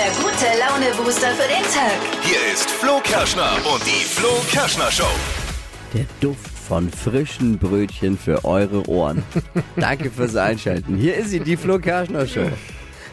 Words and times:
der 0.00 0.12
gute 0.12 0.46
Laune-Booster 0.58 1.28
für 1.32 1.46
den 1.46 1.62
Tag. 1.74 2.00
Hier 2.22 2.54
ist 2.54 2.70
Flo 2.70 3.00
Kerschner 3.02 3.52
und 3.70 3.84
die 3.84 4.02
Flo 4.06 4.30
Kerschner 4.50 4.90
Show. 4.90 5.04
Der 5.92 6.06
Duft 6.20 6.50
von 6.66 6.90
frischen 6.90 7.58
Brötchen 7.58 8.16
für 8.16 8.42
eure 8.46 8.88
Ohren. 8.88 9.22
Danke 9.76 10.10
fürs 10.10 10.36
Einschalten. 10.36 10.96
Hier 10.96 11.16
ist 11.16 11.28
sie, 11.30 11.40
die 11.40 11.54
Flo 11.54 11.78
Kerschner 11.78 12.26
Show. 12.26 12.48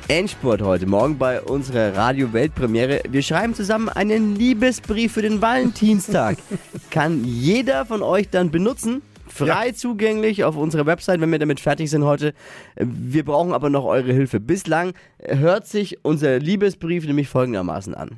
Endspurt 0.08 0.62
heute 0.62 0.86
Morgen 0.86 1.18
bei 1.18 1.42
unserer 1.42 1.94
Radio-Weltpremiere. 1.94 3.02
Wir 3.10 3.22
schreiben 3.22 3.54
zusammen 3.54 3.90
einen 3.90 4.38
Liebesbrief 4.38 5.12
für 5.12 5.24
den 5.24 5.42
Valentinstag. 5.42 6.38
Kann 6.90 7.26
jeder 7.26 7.86
von 7.86 8.02
euch 8.02 8.30
dann 8.30 8.50
benutzen. 8.50 9.02
Frei 9.38 9.72
zugänglich 9.72 10.44
auf 10.44 10.56
unserer 10.58 10.86
Website, 10.86 11.22
wenn 11.22 11.32
wir 11.32 11.40
damit 11.40 11.60
fertig 11.60 11.90
sind 11.90 12.04
heute. 12.04 12.34
Wir 12.76 13.24
brauchen 13.24 13.54
aber 13.54 13.70
noch 13.70 13.86
eure 13.86 14.12
Hilfe. 14.12 14.40
Bislang 14.40 14.94
hört 15.20 15.68
sich 15.68 16.04
unser 16.04 16.40
Liebesbrief 16.40 17.06
nämlich 17.06 17.30
folgendermaßen 17.30 17.94
an. 17.94 18.18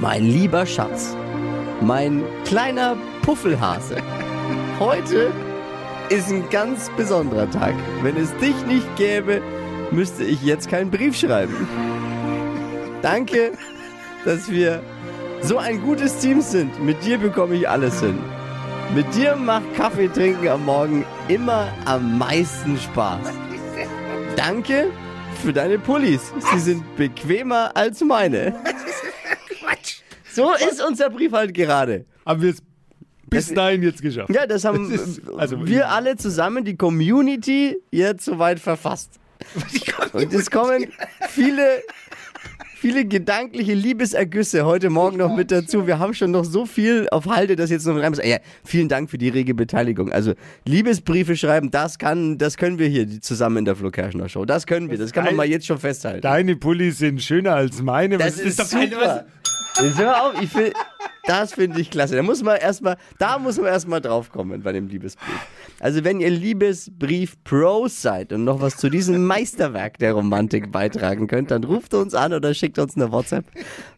Mein 0.00 0.24
lieber 0.24 0.66
Schatz, 0.66 1.16
mein 1.80 2.24
kleiner 2.44 2.96
Puffelhase. 3.22 3.96
Heute 4.80 5.30
ist 6.08 6.30
ein 6.30 6.48
ganz 6.50 6.90
besonderer 6.96 7.48
Tag. 7.50 7.74
Wenn 8.02 8.16
es 8.16 8.34
dich 8.36 8.54
nicht 8.66 8.96
gäbe, 8.96 9.40
müsste 9.90 10.24
ich 10.24 10.42
jetzt 10.42 10.68
keinen 10.68 10.90
Brief 10.90 11.16
schreiben. 11.16 11.68
Danke, 13.02 13.52
dass 14.24 14.50
wir 14.50 14.82
so 15.42 15.58
ein 15.58 15.80
gutes 15.82 16.18
Team 16.18 16.40
sind. 16.40 16.82
Mit 16.84 17.04
dir 17.04 17.18
bekomme 17.18 17.54
ich 17.54 17.68
alles 17.68 18.00
hin. 18.00 18.18
Mit 18.94 19.14
dir 19.14 19.36
macht 19.36 19.74
Kaffee 19.74 20.08
trinken 20.08 20.48
am 20.48 20.64
Morgen 20.64 21.04
immer 21.28 21.68
am 21.84 22.18
meisten 22.18 22.78
Spaß. 22.78 23.28
Danke 24.36 24.90
für 25.42 25.52
deine 25.52 25.78
Pullis. 25.78 26.32
Sie 26.52 26.58
sind 26.58 26.96
bequemer 26.96 27.70
als 27.76 28.00
meine. 28.00 28.54
So 30.32 30.52
ist 30.54 30.82
unser 30.86 31.10
Brief 31.10 31.32
halt 31.32 31.54
gerade. 31.54 32.04
Haben 32.24 32.42
wir 32.42 32.50
es 32.50 32.62
bis 33.28 33.52
dahin 33.52 33.82
jetzt 33.82 34.02
geschafft. 34.02 34.30
Ja, 34.30 34.46
das 34.46 34.64
haben 34.64 34.90
Das 34.96 35.00
ist- 35.06 35.22
also- 35.36 35.66
wir 35.66 35.90
alle 35.90 36.16
zusammen, 36.16 36.64
die 36.64 36.76
Community, 36.76 37.76
jetzt 37.90 38.24
soweit 38.24 38.60
verfasst. 38.60 39.18
Und 40.12 40.32
es 40.32 40.50
kommen 40.50 40.86
viele, 41.28 41.82
viele 42.78 43.06
gedankliche 43.06 43.72
Liebesergüsse 43.74 44.64
heute 44.66 44.90
Morgen 44.90 45.16
noch 45.16 45.34
mit 45.34 45.50
dazu. 45.50 45.86
Wir 45.86 45.98
haben 45.98 46.12
schon 46.14 46.30
noch 46.30 46.44
so 46.44 46.66
viel 46.66 47.08
auf 47.10 47.26
Halde, 47.26 47.56
dass 47.56 47.70
jetzt 47.70 47.86
noch 47.86 47.96
rein 47.96 48.10
muss. 48.10 48.20
Ja, 48.24 48.36
vielen 48.64 48.88
Dank 48.88 49.08
für 49.10 49.18
die 49.18 49.30
rege 49.30 49.54
Beteiligung. 49.54 50.12
Also 50.12 50.34
Liebesbriefe 50.66 51.36
schreiben, 51.36 51.70
das 51.70 51.98
kann, 51.98 52.36
das 52.38 52.56
können 52.56 52.78
wir 52.78 52.88
hier 52.88 53.20
zusammen 53.22 53.58
in 53.58 53.64
der 53.64 53.76
Flo 53.76 53.90
Kerschner 53.90 54.28
Show. 54.28 54.44
Das 54.44 54.66
können 54.66 54.90
wir. 54.90 54.98
Das 54.98 55.12
kann 55.12 55.24
man 55.24 55.36
mal 55.36 55.46
jetzt 55.48 55.66
schon 55.66 55.78
festhalten. 55.78 56.20
Deine 56.20 56.56
Pullis 56.56 56.98
sind 56.98 57.22
schöner 57.22 57.54
als 57.54 57.80
meine. 57.80 58.18
Das 58.18 58.36
Was 58.38 58.44
ist, 58.44 58.58
doch 58.60 58.70
keine- 58.70 58.90
super. 58.90 59.26
Jetzt 59.82 59.98
hör 59.98 60.24
auf, 60.26 60.42
ich 60.42 60.48
find, 60.50 60.72
das 61.26 61.54
finde 61.54 61.80
ich 61.80 61.90
klasse. 61.90 62.16
Da 62.16 62.22
muss 62.22 62.42
man 62.42 62.56
erstmal, 62.56 62.96
da 63.18 63.38
muss 63.38 63.56
man 63.56 63.66
erstmal 63.66 64.00
draufkommen 64.00 64.62
bei 64.62 64.72
dem 64.72 64.88
Liebesbrief. 64.88 65.46
Also 65.80 66.04
wenn 66.04 66.20
ihr 66.20 66.30
Liebesbrief 66.30 67.42
Pros 67.44 68.00
seid 68.00 68.32
und 68.32 68.44
noch 68.44 68.60
was 68.60 68.76
zu 68.76 68.88
diesem 68.88 69.26
Meisterwerk 69.26 69.98
der 69.98 70.12
Romantik 70.12 70.70
beitragen 70.72 71.26
könnt, 71.26 71.50
dann 71.50 71.64
ruft 71.64 71.94
uns 71.94 72.14
an 72.14 72.32
oder 72.32 72.54
schickt 72.54 72.78
uns 72.78 72.96
eine 72.96 73.12
WhatsApp 73.12 73.44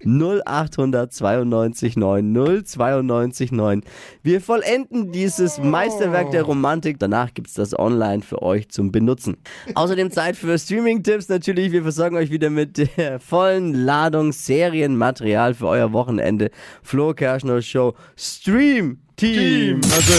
0800 0.04 1.12
92 1.12 1.96
9 1.96 2.64
092 2.64 3.52
9. 3.52 3.82
Wir 4.22 4.40
vollenden 4.40 5.12
dieses 5.12 5.58
Meisterwerk 5.58 6.30
der 6.30 6.42
Romantik. 6.42 6.98
Danach 6.98 7.34
gibt's 7.34 7.54
das 7.54 7.78
online 7.78 8.22
für 8.22 8.42
euch 8.42 8.68
zum 8.70 8.90
Benutzen. 8.90 9.36
Außerdem 9.74 10.10
Zeit 10.10 10.36
für 10.36 10.58
Streaming-Tipps 10.58 11.28
natürlich. 11.28 11.72
Wir 11.72 11.82
versorgen 11.82 12.16
euch 12.16 12.30
wieder 12.30 12.50
mit 12.50 12.96
der 12.96 13.20
vollen 13.20 13.74
Ladung 13.74 14.32
Serienmaterial 14.32 15.54
für 15.54 15.66
euer 15.66 15.92
Wochenende. 15.92 16.50
Flo 16.82 17.14
Kerschner 17.18 17.60
Show 17.60 17.94
Stream 18.16 18.98
Team. 19.16 19.80
Also, 19.92 20.12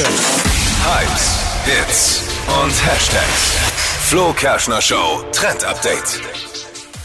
Hypes, 0.83 1.39
Hits 1.65 2.23
und 2.61 2.85
Hashtags. 2.85 3.57
Flo 4.09 4.33
Kerschner 4.33 4.81
Show 4.81 5.23
Trend 5.31 5.63
Update. 5.63 6.48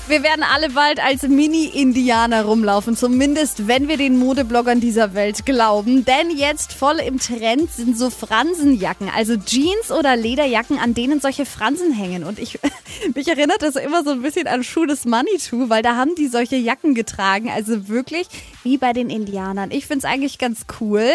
Wir 0.07 0.23
werden 0.23 0.43
alle 0.43 0.69
bald 0.69 1.03
als 1.03 1.23
Mini-Indianer 1.23 2.45
rumlaufen, 2.45 2.95
zumindest 2.95 3.69
wenn 3.69 3.89
wir 3.89 3.97
den 3.97 4.19
Modebloggern 4.19 4.79
dieser 4.79 5.15
Welt 5.15 5.47
glauben. 5.47 6.05
Denn 6.05 6.31
jetzt 6.37 6.75
voll 6.75 6.97
im 6.99 7.19
Trend 7.19 7.73
sind 7.73 7.97
so 7.97 8.11
Fransenjacken, 8.11 9.09
also 9.09 9.37
Jeans 9.37 9.91
oder 9.91 10.15
Lederjacken, 10.15 10.79
an 10.79 10.93
denen 10.93 11.21
solche 11.21 11.47
Fransen 11.47 11.95
hängen. 11.95 12.25
Und 12.25 12.39
ich, 12.39 12.59
mich 13.15 13.29
erinnert 13.29 13.63
das 13.63 13.77
immer 13.77 14.05
so 14.05 14.11
ein 14.11 14.21
bisschen 14.21 14.47
an 14.47 14.63
Schuh 14.63 14.85
des 14.85 15.07
Manitou, 15.07 15.71
weil 15.71 15.83
da 15.83 15.97
haben 15.97 16.15
die 16.17 16.29
solche 16.29 16.57
Jacken 16.57 16.95
getragen, 16.95 17.49
also 17.49 17.89
wirklich 17.89 18.29
wie 18.63 18.77
bei 18.77 18.93
den 18.93 19.09
Indianern. 19.09 19.71
Ich 19.71 19.87
finde 19.87 20.07
es 20.07 20.13
eigentlich 20.13 20.37
ganz 20.39 20.67
cool. 20.81 21.09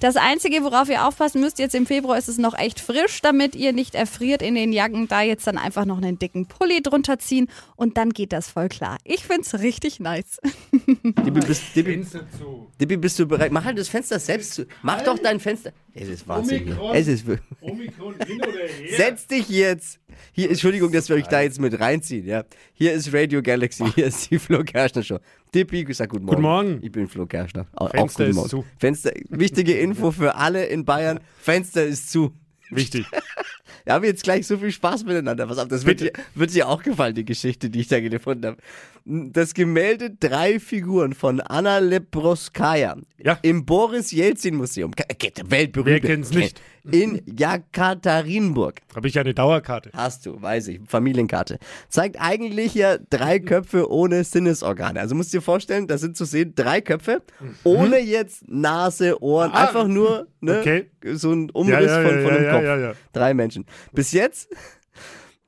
Das 0.00 0.16
Einzige, 0.16 0.64
worauf 0.64 0.88
ihr 0.88 1.06
aufpassen 1.06 1.40
müsst, 1.40 1.60
jetzt 1.60 1.76
im 1.76 1.86
Februar 1.86 2.18
ist 2.18 2.28
es 2.28 2.38
noch 2.38 2.58
echt 2.58 2.80
frisch, 2.80 3.20
damit 3.22 3.54
ihr 3.54 3.72
nicht 3.72 3.94
erfriert 3.94 4.42
in 4.42 4.56
den 4.56 4.72
Jacken. 4.72 5.06
Da 5.06 5.22
jetzt 5.22 5.46
dann 5.46 5.58
einfach 5.58 5.84
noch 5.84 5.98
einen 5.98 6.18
dicken 6.18 6.46
Pulli 6.46 6.82
drunter 6.82 7.20
ziehen 7.20 7.48
und 7.76 7.96
dann 7.96 8.10
geht 8.10 8.31
das 8.32 8.48
voll 8.48 8.68
klar. 8.68 8.98
Ich 9.04 9.24
finde 9.24 9.42
es 9.42 9.60
richtig 9.60 10.00
nice. 10.00 10.40
Dippi, 10.72 11.30
bist, 11.30 11.74
zu. 11.74 12.70
Dippi, 12.80 12.96
bist 12.96 13.18
du 13.18 13.26
bereit? 13.26 13.52
Mach 13.52 13.64
halt 13.64 13.78
das 13.78 13.88
Fenster 13.88 14.18
selbst 14.18 14.54
zu. 14.54 14.66
Mach 14.82 15.02
doch 15.02 15.18
dein 15.18 15.38
Fenster. 15.38 15.72
Es 15.94 16.08
ist 16.08 16.26
Wahnsinn. 16.26 16.76
Es 16.94 17.06
ist 17.06 17.26
wirklich. 17.26 17.50
Omikron 17.60 18.14
hin 18.26 18.40
oder 18.40 18.66
her. 18.66 18.96
Setz 18.96 19.26
dich 19.26 19.48
jetzt. 19.48 20.00
Hier, 20.32 20.48
Entschuldigung, 20.48 20.90
dass 20.92 21.08
wir 21.08 21.16
euch 21.16 21.26
da 21.26 21.40
jetzt 21.40 21.60
mit 21.60 21.78
reinziehen, 21.78 22.26
ja. 22.26 22.44
Hier 22.72 22.92
ist 22.92 23.12
Radio 23.12 23.42
Galaxy, 23.42 23.84
hier 23.94 24.06
ist 24.06 24.30
die 24.30 24.38
Flo 24.38 24.64
Kerschner 24.64 25.02
Show. 25.02 25.18
Dippi, 25.54 25.86
sag 25.92 26.10
guten 26.10 26.24
Morgen. 26.24 26.36
Guten 26.36 26.48
Morgen. 26.48 26.78
Ich 26.82 26.92
bin 26.92 27.08
Flo 27.08 27.26
Kerschner. 27.26 27.66
Auch, 27.74 27.90
Fenster 27.90 28.02
auch 28.02 28.08
guten 28.08 28.30
ist 28.30 28.36
Morgen. 28.36 28.48
zu. 28.48 28.64
Fenster, 28.78 29.12
wichtige 29.28 29.74
Info 29.78 30.10
für 30.10 30.34
alle 30.34 30.66
in 30.66 30.84
Bayern. 30.84 31.20
Fenster 31.38 31.84
ist 31.84 32.10
zu. 32.10 32.32
Wichtig. 32.70 33.06
Wir 33.84 33.94
haben 33.94 34.04
jetzt 34.04 34.22
gleich 34.22 34.46
so 34.46 34.56
viel 34.58 34.70
Spaß 34.70 35.04
miteinander. 35.04 35.48
Was 35.48 35.58
ab, 35.58 35.68
das 35.68 35.84
wird 35.86 36.00
dir, 36.00 36.12
wird 36.34 36.54
dir 36.54 36.68
auch 36.68 36.82
gefallen, 36.82 37.14
die 37.14 37.24
Geschichte, 37.24 37.70
die 37.70 37.80
ich 37.80 37.88
da 37.88 38.00
gefunden 38.00 38.46
habe. 38.46 38.56
Das 39.04 39.54
Gemälde 39.54 40.10
Drei 40.18 40.60
Figuren 40.60 41.12
von 41.14 41.40
Anna 41.40 41.78
Leproskaya 41.78 42.96
Ja. 43.18 43.38
im 43.42 43.64
Boris 43.66 44.12
Jelzin 44.12 44.54
Museum. 44.56 44.92
Ka- 44.94 45.04
äh, 45.08 45.30
Weltberühmt. 45.50 45.86
Wer 45.86 46.00
kennt's 46.00 46.30
nicht? 46.32 46.60
In 46.90 47.20
Jekaterinburg. 47.26 48.80
Habe 48.94 49.08
ich 49.08 49.18
eine 49.18 49.34
Dauerkarte. 49.34 49.90
Hast 49.94 50.26
du, 50.26 50.40
weiß 50.40 50.68
ich. 50.68 50.80
Familienkarte. 50.86 51.58
Zeigt 51.88 52.20
eigentlich 52.20 52.74
ja 52.74 52.96
drei 53.10 53.38
Köpfe 53.38 53.90
ohne 53.90 54.24
Sinnesorgane. 54.24 55.00
Also 55.00 55.14
musst 55.14 55.32
du 55.32 55.38
dir 55.38 55.42
vorstellen, 55.42 55.86
da 55.86 55.98
sind 55.98 56.16
zu 56.16 56.24
sehen 56.24 56.54
drei 56.54 56.80
Köpfe, 56.80 57.22
ohne 57.64 57.98
jetzt 57.98 58.48
Nase, 58.48 59.22
Ohren, 59.22 59.50
Ah, 59.52 59.66
einfach 59.66 59.86
nur 59.86 60.26
ne, 60.40 60.58
okay. 60.60 60.90
so 61.14 61.32
ein 61.32 61.50
Umriss 61.50 61.86
Ja, 61.90 62.02
ja, 62.02 62.08
von, 62.08 62.16
ja, 62.18 62.22
von 62.22 62.30
einem 62.36 62.44
ja, 62.44 62.52
Kopf. 62.52 62.64
ja, 62.64 62.76
ja. 62.78 62.92
Drei 63.12 63.34
Menschen. 63.34 63.64
Bis 63.92 64.12
jetzt, 64.12 64.48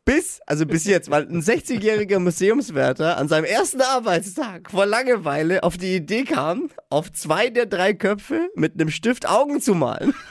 bis, 0.04 0.40
also 0.46 0.66
bis 0.66 0.84
jetzt, 0.84 1.10
weil 1.10 1.26
ein 1.28 1.42
60-jähriger 1.42 2.18
Museumswärter 2.18 3.16
an 3.16 3.28
seinem 3.28 3.44
ersten 3.44 3.80
Arbeitstag 3.80 4.70
vor 4.70 4.86
Langeweile 4.86 5.62
auf 5.62 5.78
die 5.78 5.96
Idee 5.96 6.24
kam, 6.24 6.70
auf 6.90 7.12
zwei 7.12 7.50
der 7.50 7.66
drei 7.66 7.94
Köpfe 7.94 8.48
mit 8.54 8.74
einem 8.74 8.90
Stift 8.90 9.26
Augen 9.26 9.60
zu 9.60 9.74
malen. 9.74 10.14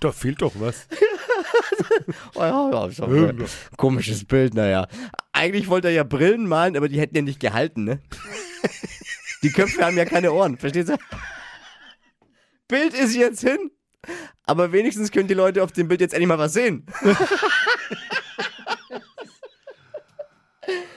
Da 0.00 0.12
fehlt 0.12 0.42
doch 0.42 0.52
was. 0.56 0.86
Oh 2.34 2.40
ja, 2.42 2.88
ja, 2.90 3.32
komisches 3.78 4.26
Bild, 4.26 4.52
naja. 4.52 4.86
Eigentlich 5.32 5.68
wollte 5.68 5.88
er 5.88 5.94
ja 5.94 6.04
Brillen 6.04 6.46
malen, 6.46 6.76
aber 6.76 6.90
die 6.90 7.00
hätten 7.00 7.16
ja 7.16 7.22
nicht 7.22 7.40
gehalten, 7.40 7.84
ne? 7.84 8.02
Die 9.42 9.50
Köpfe 9.50 9.82
haben 9.82 9.96
ja 9.96 10.04
keine 10.04 10.32
Ohren, 10.32 10.58
verstehst 10.58 10.90
du? 10.90 10.98
Bild 12.68 12.92
ist 12.92 13.14
jetzt 13.14 13.40
hin, 13.40 13.70
aber 14.44 14.72
wenigstens 14.72 15.10
können 15.10 15.28
die 15.28 15.34
Leute 15.34 15.62
auf 15.62 15.72
dem 15.72 15.88
Bild 15.88 16.00
jetzt 16.00 16.14
endlich 16.14 16.28
mal 16.28 16.38
was 16.38 16.52
sehen. 16.52 16.86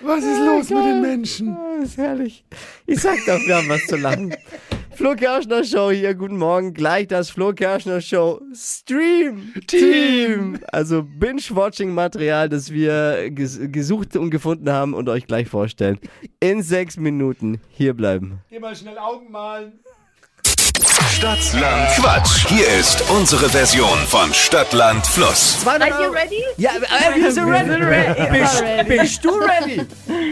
Was 0.02 0.24
ist 0.24 0.40
los 0.40 0.70
mit 0.70 0.86
den 0.86 1.02
Menschen? 1.02 1.58
Oh, 1.58 1.82
ist 1.84 1.98
herrlich. 1.98 2.46
Ich 2.86 3.02
sag 3.02 3.18
doch, 3.26 3.40
wir 3.46 3.58
haben 3.58 3.68
was 3.68 3.86
zu 3.88 3.98
lachen. 3.98 4.34
Flo 4.98 5.16
Kerschner 5.16 5.64
Show 5.64 5.92
hier, 5.92 6.16
guten 6.16 6.38
Morgen. 6.38 6.74
Gleich 6.74 7.08
das 7.08 7.30
Flo 7.30 7.54
Kerschner 7.54 8.02
Show 8.02 8.42
Stream 8.54 9.54
Team. 9.68 10.60
Also 10.72 11.04
Binge-Watching-Material, 11.04 12.50
das 12.50 12.72
wir 12.72 13.30
ges 13.30 13.60
gesucht 13.64 14.16
und 14.16 14.32
gefunden 14.32 14.72
haben 14.72 14.94
und 14.94 15.10
euch 15.10 15.28
gleich 15.28 15.48
vorstellen. 15.50 16.00
In 16.40 16.64
sechs 16.64 16.98
Minuten 16.98 17.62
hier 17.70 17.94
bleiben. 17.94 18.40
Geh 18.50 18.60
mal 18.60 18.76
schnell 18.76 18.98
Augen 18.98 19.30
malen. 19.30 19.74
Stadtland 21.08 21.90
Quatsch. 21.96 22.48
Hier 22.48 22.68
ist 22.80 23.04
unsere 23.10 23.50
Version 23.50 23.98
von 24.08 24.32
Stadtland 24.34 25.06
Fluss. 25.08 25.60
200 25.62 25.90
Seid 25.90 26.00
ihr 26.00 26.06
Euro. 26.06 26.14
ready? 26.14 26.44
Ja, 26.58 26.72
äh, 26.72 27.22
wir 27.22 27.32
sind 27.32 27.48
ready. 27.48 28.40
Bist, 28.40 28.64
bist 28.88 29.26
du 29.26 29.30
ready? 29.30 29.82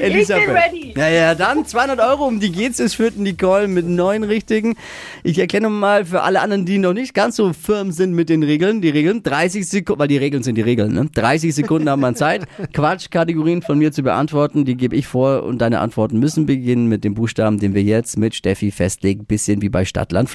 Elisabeth. 0.01 0.49
ready. 0.49 0.93
Ja, 0.95 1.07
ja, 1.07 1.33
dann 1.35 1.65
200 1.65 1.99
Euro, 2.01 2.25
um 2.25 2.39
die 2.39 2.51
geht's. 2.51 2.79
Es 2.79 2.93
führt 2.93 3.17
Nicole 3.17 3.67
mit 3.67 3.87
neun 3.87 4.23
richtigen. 4.23 4.75
Ich 5.23 5.39
erkenne 5.39 5.69
mal 5.69 6.05
für 6.05 6.21
alle 6.21 6.41
anderen, 6.41 6.65
die 6.65 6.77
noch 6.77 6.93
nicht 6.93 7.13
ganz 7.13 7.37
so 7.37 7.53
firm 7.53 7.91
sind 7.91 8.13
mit 8.13 8.29
den 8.29 8.43
Regeln, 8.43 8.81
die 8.81 8.89
Regeln. 8.89 9.23
30 9.23 9.67
Sekunden, 9.67 9.99
weil 9.99 10.07
die 10.07 10.17
Regeln 10.17 10.43
sind 10.43 10.55
die 10.55 10.61
Regeln, 10.61 10.93
ne? 10.93 11.09
30 11.13 11.55
Sekunden 11.55 11.89
haben 11.89 12.01
wir 12.01 12.13
Zeit, 12.15 12.43
Quatschkategorien 12.73 13.61
von 13.61 13.77
mir 13.77 13.91
zu 13.91 14.03
beantworten. 14.03 14.65
Die 14.65 14.75
gebe 14.75 14.95
ich 14.95 15.07
vor 15.07 15.43
und 15.43 15.59
deine 15.59 15.79
Antworten 15.79 16.19
müssen 16.19 16.45
beginnen 16.45 16.87
mit 16.87 17.03
dem 17.03 17.13
Buchstaben, 17.15 17.59
den 17.59 17.73
wir 17.73 17.81
jetzt 17.83 18.17
mit 18.17 18.35
Steffi 18.35 18.71
festlegen. 18.71 19.25
Bisschen 19.25 19.61
wie 19.61 19.69
bei 19.69 19.85
Stadt, 19.85 20.11
Land, 20.11 20.29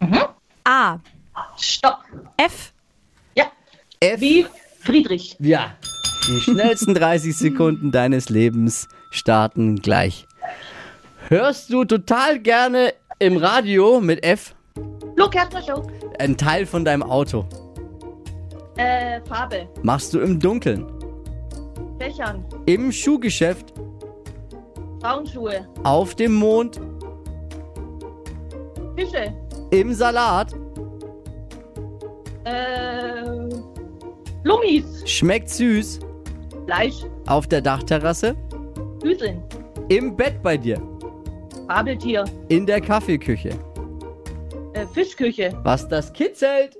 Fluss. 0.00 0.28
A. 0.64 0.98
Stopp. 1.58 1.98
F. 2.36 2.72
Ja. 3.34 3.44
F. 4.00 4.20
Wie 4.20 4.46
Friedrich. 4.80 5.36
Ja. 5.40 5.74
Die 6.28 6.40
schnellsten 6.40 6.94
30 6.94 7.36
Sekunden 7.36 7.90
deines 7.90 8.28
Lebens 8.28 8.88
starten 9.10 9.76
gleich. 9.76 10.26
Hörst 11.28 11.72
du 11.72 11.84
total 11.84 12.38
gerne 12.40 12.92
im 13.18 13.36
Radio 13.36 14.00
mit 14.00 14.24
F 14.24 14.54
Flo 15.16 15.28
Kerschner 15.28 15.62
Show. 15.62 15.86
ein 16.18 16.36
Teil 16.36 16.66
von 16.66 16.84
deinem 16.84 17.02
Auto? 17.02 17.46
Äh, 18.76 19.20
Farbe. 19.26 19.68
Machst 19.82 20.14
du 20.14 20.20
im 20.20 20.38
Dunkeln? 20.40 20.86
Fächern. 21.98 22.44
Im 22.66 22.90
Schuhgeschäft? 22.92 23.74
Frauenschuhe. 25.02 25.66
Auf 25.84 26.14
dem 26.14 26.34
Mond? 26.34 26.80
Fische. 28.96 29.34
Im 29.70 29.94
Salat? 29.94 30.52
Äh, 32.44 33.22
Lummis. 34.42 34.84
Schmeckt 35.06 35.48
süß? 35.48 36.00
Fleisch. 36.66 37.04
Auf 37.26 37.46
der 37.46 37.60
Dachterrasse? 37.60 38.34
Hüseln. 39.02 39.42
Im 39.88 40.16
Bett 40.16 40.42
bei 40.42 40.56
dir? 40.56 40.80
Fabeltier. 41.68 42.24
In 42.48 42.66
der 42.66 42.80
Kaffeeküche? 42.80 43.50
Äh, 44.72 44.86
Fischküche. 44.92 45.56
Was 45.62 45.86
das 45.88 46.12
kitzelt? 46.12 46.76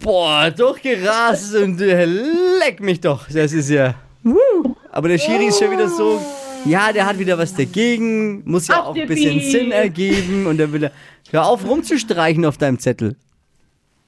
Boah, 0.00 0.50
durchgerast 0.50 1.56
und 1.56 1.80
äh, 1.80 2.04
leck 2.04 2.80
mich 2.80 3.00
doch. 3.00 3.28
Das 3.28 3.52
ist 3.52 3.68
ja. 3.68 3.94
Woo. 4.22 4.76
Aber 4.92 5.08
der 5.08 5.18
Schiri 5.18 5.46
ist 5.46 5.58
schon 5.58 5.72
wieder 5.72 5.88
so. 5.88 6.20
Ja, 6.64 6.92
der 6.92 7.06
hat 7.06 7.18
wieder 7.18 7.36
was 7.36 7.54
dagegen, 7.54 8.48
muss 8.48 8.68
ja 8.68 8.76
Ach, 8.78 8.86
auch 8.86 8.96
ein 8.96 9.08
bisschen 9.08 9.40
Sinn 9.40 9.72
ergeben 9.72 10.46
und 10.46 10.58
dann 10.58 10.72
will 10.72 10.84
er. 10.84 10.92
Hör 11.32 11.46
auf 11.46 11.66
rumzustreichen 11.66 12.44
auf 12.44 12.58
deinem 12.58 12.78
Zettel. 12.78 13.16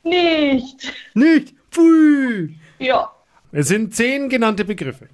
Nicht. 0.03 0.93
Nicht. 1.15 1.55
Pfui. 1.71 2.55
Ja. 2.79 3.11
Es 3.51 3.69
sind 3.69 3.95
zehn 3.95 4.29
genannte 4.29 4.67
Begriffe. 4.67 5.09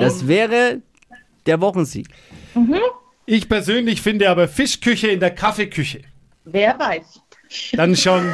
Das 0.00 0.26
wäre 0.26 0.80
der 1.44 1.60
Wochensieg. 1.60 2.08
Ich 3.26 3.50
persönlich 3.50 4.00
finde 4.00 4.30
aber 4.30 4.48
Fischküche 4.48 5.08
in 5.08 5.20
der 5.20 5.32
Kaffeeküche 5.34 6.00
Wer 6.46 6.78
weiß. 6.78 7.20
dann 7.72 7.94
schon 7.94 8.32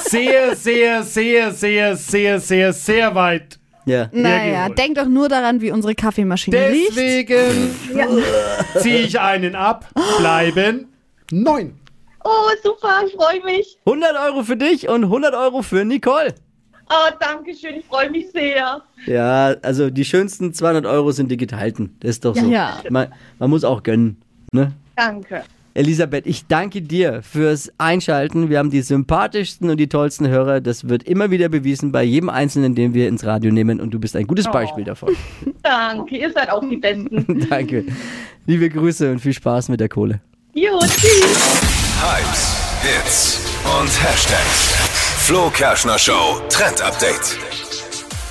sehr, 0.00 0.56
sehr, 0.56 1.04
sehr, 1.04 1.52
sehr, 1.52 1.96
sehr, 1.96 2.40
sehr, 2.40 2.72
sehr 2.72 3.14
weit. 3.14 3.60
Ja. 3.84 4.08
Naja, 4.12 4.68
denk 4.70 4.96
doch 4.96 5.06
nur 5.06 5.28
daran, 5.28 5.60
wie 5.60 5.70
unsere 5.70 5.94
Kaffeemaschine 5.94 6.68
riecht. 6.68 6.96
Deswegen 6.96 7.70
ziehe 8.80 8.98
ich 8.98 9.20
einen 9.20 9.54
ab. 9.54 9.88
Bleiben 10.18 10.88
neun. 11.30 11.81
Oh, 12.24 12.50
super. 12.62 13.02
Ich 13.06 13.14
freue 13.14 13.42
mich. 13.44 13.78
100 13.86 14.16
Euro 14.28 14.42
für 14.42 14.56
dich 14.56 14.88
und 14.88 15.04
100 15.04 15.34
Euro 15.34 15.62
für 15.62 15.84
Nicole. 15.84 16.34
Oh, 16.88 17.10
danke 17.20 17.54
schön. 17.54 17.76
Ich 17.76 17.86
freue 17.86 18.10
mich 18.10 18.30
sehr. 18.30 18.82
Ja, 19.06 19.54
also 19.62 19.90
die 19.90 20.04
schönsten 20.04 20.52
200 20.52 20.84
Euro 20.86 21.10
sind 21.12 21.30
die 21.30 21.36
geteilten. 21.36 21.96
Das 22.00 22.10
ist 22.10 22.24
doch 22.24 22.36
so. 22.36 22.46
Ja. 22.46 22.82
Man, 22.90 23.12
man 23.38 23.50
muss 23.50 23.64
auch 23.64 23.82
gönnen. 23.82 24.20
Ne? 24.52 24.72
Danke. 24.96 25.42
Elisabeth, 25.74 26.26
ich 26.26 26.46
danke 26.46 26.82
dir 26.82 27.22
fürs 27.22 27.72
Einschalten. 27.78 28.50
Wir 28.50 28.58
haben 28.58 28.70
die 28.70 28.82
sympathischsten 28.82 29.70
und 29.70 29.78
die 29.78 29.88
tollsten 29.88 30.28
Hörer. 30.28 30.60
Das 30.60 30.88
wird 30.88 31.04
immer 31.04 31.30
wieder 31.30 31.48
bewiesen 31.48 31.92
bei 31.92 32.02
jedem 32.02 32.28
Einzelnen, 32.28 32.74
den 32.74 32.92
wir 32.92 33.08
ins 33.08 33.24
Radio 33.24 33.50
nehmen. 33.50 33.80
Und 33.80 33.92
du 33.94 33.98
bist 33.98 34.14
ein 34.14 34.26
gutes 34.26 34.50
Beispiel 34.50 34.84
davon. 34.84 35.16
Danke. 35.62 36.18
Ihr 36.18 36.30
seid 36.30 36.50
auch 36.50 36.68
die 36.68 36.76
Besten. 36.76 37.46
danke. 37.50 37.86
Liebe 38.46 38.68
Grüße 38.68 39.10
und 39.10 39.20
viel 39.20 39.32
Spaß 39.32 39.70
mit 39.70 39.80
der 39.80 39.88
Kohle. 39.88 40.20
Jo, 40.52 40.78
tschüss. 40.80 41.61
Hypes, 42.02 42.56
Hits 42.82 43.40
und 43.78 43.88
Hashtags. 44.02 44.74
Flo 45.24 45.50
Kerschner 45.50 46.00
Show 46.00 46.40
Trend 46.48 46.82
Update. 46.82 47.38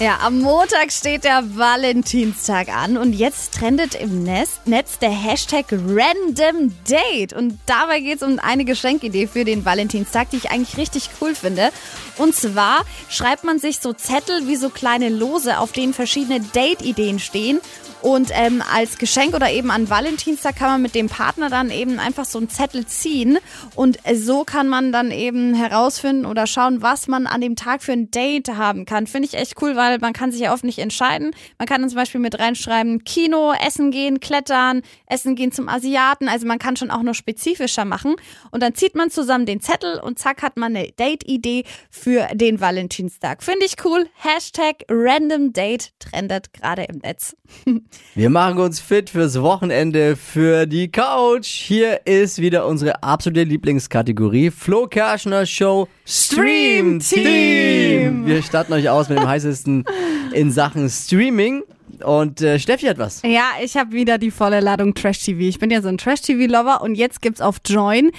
Ja, 0.01 0.19
am 0.21 0.41
Montag 0.41 0.91
steht 0.91 1.23
der 1.23 1.43
Valentinstag 1.55 2.67
an 2.67 2.97
und 2.97 3.13
jetzt 3.13 3.53
trendet 3.53 3.95
im 3.95 4.23
Netz, 4.23 4.59
der 4.99 5.11
Hashtag 5.11 5.67
Random 5.71 6.75
Date. 6.89 7.31
Und 7.31 7.59
dabei 7.65 8.01
geht 8.01 8.17
es 8.17 8.23
um 8.23 8.39
eine 8.39 8.65
Geschenkidee 8.65 9.27
für 9.27 9.45
den 9.45 9.63
Valentinstag, 9.63 10.31
die 10.31 10.37
ich 10.37 10.51
eigentlich 10.51 10.75
richtig 10.75 11.09
cool 11.21 11.33
finde. 11.33 11.69
Und 12.17 12.35
zwar 12.35 12.85
schreibt 13.09 13.43
man 13.43 13.59
sich 13.59 13.79
so 13.79 13.93
Zettel 13.93 14.47
wie 14.47 14.55
so 14.55 14.69
kleine 14.69 15.09
Lose, 15.09 15.59
auf 15.59 15.71
denen 15.71 15.93
verschiedene 15.93 16.39
Date-Ideen 16.39 17.19
stehen. 17.19 17.59
Und 18.01 18.31
ähm, 18.33 18.63
als 18.73 18.97
Geschenk 18.97 19.35
oder 19.35 19.51
eben 19.51 19.69
an 19.69 19.89
Valentinstag 19.89 20.55
kann 20.55 20.71
man 20.71 20.81
mit 20.81 20.95
dem 20.95 21.07
Partner 21.07 21.49
dann 21.49 21.69
eben 21.69 21.99
einfach 21.99 22.25
so 22.25 22.39
einen 22.39 22.49
Zettel 22.49 22.85
ziehen. 22.87 23.37
Und 23.75 23.99
so 24.13 24.43
kann 24.43 24.67
man 24.67 24.91
dann 24.91 25.11
eben 25.11 25.53
herausfinden 25.53 26.25
oder 26.25 26.47
schauen, 26.47 26.81
was 26.81 27.07
man 27.07 27.27
an 27.27 27.41
dem 27.41 27.55
Tag 27.55 27.83
für 27.83 27.91
ein 27.91 28.09
Date 28.09 28.49
haben 28.49 28.85
kann. 28.85 29.05
Finde 29.05 29.27
ich 29.27 29.35
echt 29.35 29.61
cool, 29.61 29.75
weil 29.75 29.99
man 29.99 30.13
kann 30.13 30.31
sich 30.31 30.41
ja 30.41 30.53
oft 30.53 30.63
nicht 30.63 30.79
entscheiden. 30.79 31.31
Man 31.59 31.67
kann 31.67 31.81
dann 31.81 31.89
zum 31.89 31.97
Beispiel 31.97 32.19
mit 32.19 32.39
reinschreiben, 32.39 33.03
Kino, 33.03 33.53
Essen 33.53 33.91
gehen, 33.91 34.19
Klettern, 34.19 34.81
Essen 35.05 35.35
gehen 35.35 35.51
zum 35.51 35.69
Asiaten. 35.69 36.27
Also 36.27 36.47
man 36.47 36.57
kann 36.57 36.75
schon 36.75 36.89
auch 36.89 37.03
noch 37.03 37.15
spezifischer 37.15 37.85
machen. 37.85 38.15
Und 38.49 38.63
dann 38.63 38.73
zieht 38.73 38.95
man 38.95 39.11
zusammen 39.11 39.45
den 39.45 39.61
Zettel 39.61 39.99
und 39.99 40.17
zack 40.17 40.41
hat 40.41 40.57
man 40.57 40.75
eine 40.75 40.91
Date-Idee 40.91 41.65
für 42.01 42.27
den 42.33 42.59
Valentinstag. 42.59 43.43
Finde 43.43 43.65
ich 43.65 43.75
cool. 43.85 44.07
Hashtag 44.15 44.85
Random 44.89 45.53
Date 45.53 45.91
trendet 45.99 46.51
gerade 46.51 46.83
im 46.83 46.97
Netz. 46.97 47.35
Wir 48.15 48.29
machen 48.31 48.57
uns 48.57 48.79
fit 48.79 49.11
fürs 49.11 49.39
Wochenende 49.39 50.15
für 50.15 50.65
die 50.65 50.91
Couch. 50.91 51.47
Hier 51.47 52.07
ist 52.07 52.39
wieder 52.39 52.65
unsere 52.65 53.03
absolute 53.03 53.43
Lieblingskategorie. 53.43 54.49
Flo 54.49 54.87
Kerschner 54.87 55.45
Show 55.45 55.87
Stream 56.05 56.99
Team. 56.99 58.25
Wir 58.25 58.41
starten 58.41 58.73
euch 58.73 58.89
aus 58.89 59.07
mit 59.07 59.19
dem 59.19 59.27
heißesten 59.27 59.85
in 60.33 60.51
Sachen 60.51 60.89
Streaming. 60.89 61.63
Und 62.03 62.41
äh, 62.41 62.59
Steffi 62.59 62.85
hat 62.85 62.97
was. 62.97 63.21
Ja, 63.23 63.51
ich 63.61 63.77
habe 63.77 63.91
wieder 63.91 64.17
die 64.17 64.31
volle 64.31 64.59
Ladung 64.59 64.93
Trash-TV. 64.93 65.39
Ich 65.41 65.59
bin 65.59 65.69
ja 65.69 65.81
so 65.81 65.89
ein 65.89 65.97
Trash-TV-Lover 65.97 66.81
und 66.81 66.95
jetzt 66.95 67.21
gibt's 67.21 67.41
auf 67.41 67.57
Join 67.65 68.11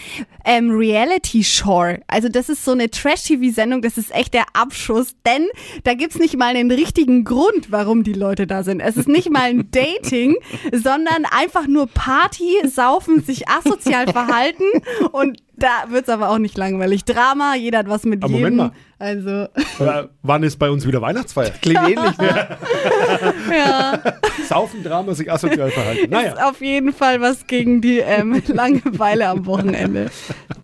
ähm, 0.44 0.70
Reality 0.70 1.44
Shore. 1.44 2.00
Also 2.06 2.29
das 2.29 2.49
ist 2.49 2.64
so 2.64 2.73
eine 2.73 2.90
Trash-TV-Sendung, 2.90 3.82
das 3.82 3.99
ist 3.99 4.14
echt 4.14 4.34
der 4.34 4.44
Abschuss, 4.52 5.14
denn 5.26 5.46
da 5.84 5.94
gibt's 5.94 6.19
nicht 6.19 6.37
mal 6.37 6.55
einen 6.55 6.70
richtigen 6.70 7.25
Grund, 7.25 7.70
warum 7.70 8.02
die 8.02 8.12
Leute 8.12 8.47
da 8.47 8.62
sind. 8.62 8.80
Es 8.80 8.97
ist 8.97 9.09
nicht 9.09 9.30
mal 9.30 9.42
ein 9.42 9.68
Dating, 9.73 10.37
sondern 10.73 11.25
einfach 11.30 11.66
nur 11.66 11.87
Party, 11.87 12.57
saufen, 12.64 13.23
sich 13.23 13.49
asozial 13.49 14.07
verhalten 14.09 14.64
und 15.12 15.38
da 15.62 15.90
wird's 15.90 16.09
aber 16.09 16.31
auch 16.31 16.38
nicht 16.38 16.57
langweilig. 16.59 17.04
Drama, 17.04 17.54
jeder 17.54 17.78
hat 17.78 17.88
was 17.88 18.04
mit 18.04 18.23
Aber 18.23 18.33
jedem. 18.33 18.57
Moment 18.57 18.75
Also, 18.99 19.47
Aber 19.78 20.11
wann 20.23 20.42
ist 20.42 20.59
bei 20.59 20.71
uns 20.71 20.87
wieder 20.87 21.00
Weihnachtsfeier? 21.02 21.50
Klingt 21.62 21.81
ähnlich, 21.88 22.19
ne? 22.19 22.49
ja. 23.57 23.99
Saufen, 24.49 24.83
Drama, 24.83 25.14
sich 25.14 25.31
asozial 25.31 25.71
verhalten. 25.71 26.04
ist 26.04 26.11
Naja, 26.11 26.49
auf 26.49 26.61
jeden 26.61 26.92
Fall 26.92 27.21
was 27.21 27.47
gegen 27.47 27.81
die 27.81 27.99
ähm, 27.99 28.42
Langeweile 28.49 29.28
am 29.28 29.47
Wochenende. 29.47 30.11